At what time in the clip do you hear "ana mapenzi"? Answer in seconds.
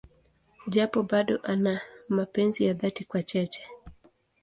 1.43-2.65